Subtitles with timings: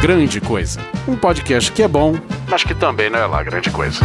[0.00, 0.80] Grande Coisa.
[1.08, 2.14] Um podcast que é bom,
[2.48, 4.00] mas que também não é lá grande coisa.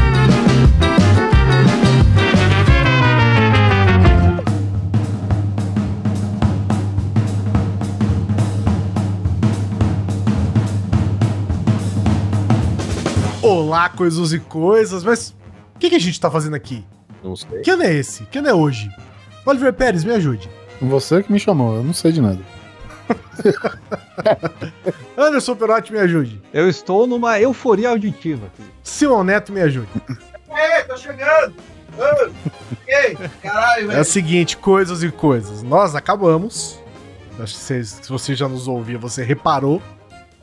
[13.43, 15.35] Olá, coisas e coisas, mas
[15.75, 16.85] o que, que a gente tá fazendo aqui?
[17.23, 17.61] Não sei.
[17.61, 18.23] Que ano é esse?
[18.25, 18.89] Que ano é hoje?
[19.45, 20.49] Oliver Pérez, me ajude.
[20.81, 22.39] Você que me chamou, eu não sei de nada.
[25.17, 26.41] Anderson Perotti, me ajude.
[26.53, 28.63] Eu estou numa euforia auditiva aqui.
[28.83, 29.89] Simão Neto, me ajude.
[30.49, 31.53] Ei, tô chegando!
[32.87, 35.61] Ei, caralho, É o seguinte, coisas e coisas.
[35.63, 36.79] Nós acabamos.
[37.39, 39.81] Acho que vocês- se você já nos ouvia, você reparou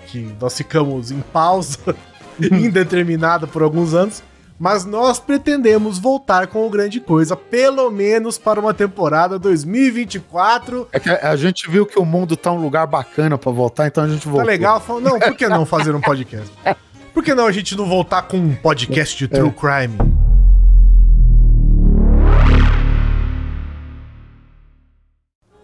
[0.07, 1.79] que nós ficamos em pausa
[2.41, 4.23] indeterminada por alguns anos.
[4.59, 10.89] Mas nós pretendemos voltar com o Grande Coisa, pelo menos para uma temporada 2024.
[10.93, 13.87] É que a, a gente viu que o mundo tá um lugar bacana pra voltar,
[13.87, 14.45] então a gente voltou.
[14.45, 14.81] Tá legal?
[14.81, 16.51] Falou, não, por que não fazer um podcast?
[17.15, 20.18] Por que não a gente não voltar com um podcast de True Crime?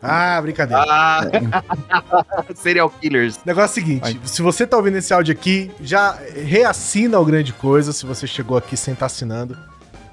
[0.04, 0.84] Ah, brincadeira.
[0.86, 1.22] Ah,
[2.54, 3.40] serial killers.
[3.44, 7.52] Negócio é o seguinte, se você tá ouvindo esse áudio aqui, já reassina o Grande
[7.52, 9.56] Coisa, se você chegou aqui sem estar assinando.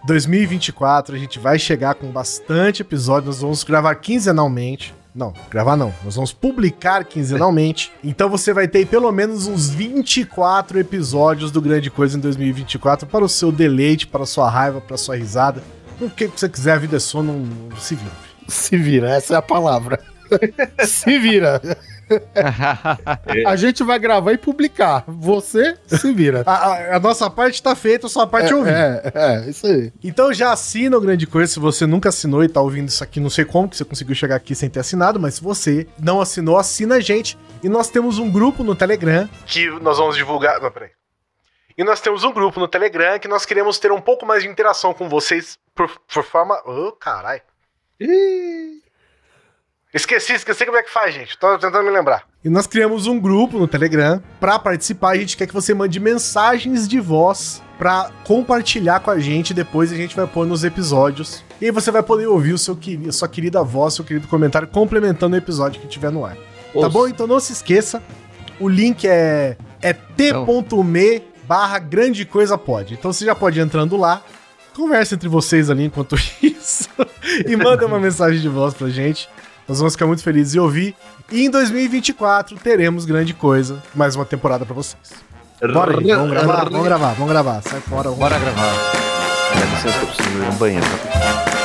[0.05, 4.93] 2024, a gente vai chegar com bastante episódio, nós vamos gravar quinzenalmente.
[5.13, 7.91] Não, gravar não, nós vamos publicar quinzenalmente.
[8.03, 13.07] Então você vai ter aí pelo menos uns 24 episódios do Grande Coisa em 2024
[13.07, 15.61] para o seu deleite, para a sua raiva, para a sua risada.
[15.99, 18.30] O que você quiser, a vida é sua, não, não se vira.
[18.47, 19.99] Se vira, essa é a palavra.
[20.85, 21.61] se vira.
[23.45, 25.03] A gente vai gravar e publicar.
[25.07, 26.43] Você se vira.
[26.45, 28.71] A, a- a nossa parte tá feita, a sua parte é, ouvir.
[28.73, 29.91] É, é, isso aí.
[30.03, 33.19] Então já assina o Grande Coisa se você nunca assinou e tá ouvindo isso aqui,
[33.19, 36.19] não sei como que você conseguiu chegar aqui sem ter assinado, mas se você não
[36.19, 37.37] assinou, assina a gente.
[37.63, 40.59] E nós temos um grupo no Telegram que nós vamos divulgar.
[40.61, 40.89] Não, peraí.
[41.77, 44.49] E nós temos um grupo no Telegram que nós queremos ter um pouco mais de
[44.49, 46.55] interação com vocês por, por forma.
[46.65, 47.41] Ô, caralho.
[49.93, 51.37] Esqueci, esqueci como é que faz, gente.
[51.37, 52.23] Tô tentando me lembrar.
[52.43, 55.11] E nós criamos um grupo no Telegram pra participar.
[55.11, 59.53] A gente quer que você mande mensagens de voz pra compartilhar com a gente.
[59.53, 61.43] Depois a gente vai pôr nos episódios.
[61.59, 64.67] E aí você vai poder ouvir o seu querido, sua querida voz, seu querido comentário
[64.67, 66.37] complementando o episódio que tiver no ar.
[66.73, 67.07] Tá bom?
[67.07, 68.01] Então não se esqueça.
[68.61, 72.93] O link é, é t.me barra grande coisa pode.
[72.93, 74.23] Então você já pode ir entrando lá.
[74.73, 76.50] Conversa entre vocês ali enquanto isso.
[77.47, 79.29] e manda uma mensagem de voz pra gente.
[79.67, 80.95] Nós vamos ficar muito felizes em ouvir.
[81.31, 83.81] E em 2024 teremos grande coisa.
[83.95, 85.11] Mais uma temporada pra vocês.
[85.71, 87.61] Bora aí, vamos gravar, vamos gravar, vamos gravar.
[87.61, 88.73] Sai fora, vamos Bora gravar.
[89.53, 91.60] Dá licença eu preciso ir no banheiro.